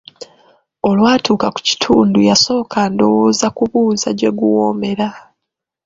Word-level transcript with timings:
Olwatuuka 0.89 1.47
ku 1.55 1.59
kitundu 1.67 2.19
yasooka 2.29 2.79
ndowooza 2.93 3.47
kubuuza 3.55 4.09
gye 4.19 4.29
guwoomera. 4.37 5.07